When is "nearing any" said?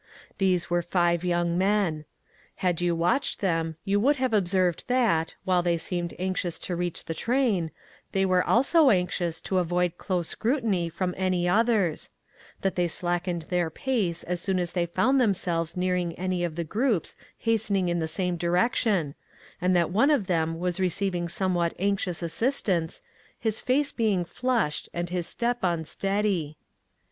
15.77-16.43